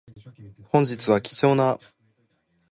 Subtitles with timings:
[0.71, 1.77] 本日は貴重な